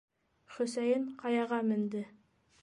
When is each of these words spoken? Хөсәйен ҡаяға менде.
Хөсәйен 0.55 1.05
ҡаяға 1.21 1.61
менде. 1.69 2.03